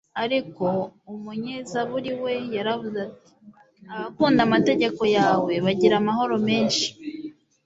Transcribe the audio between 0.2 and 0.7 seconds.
Ariko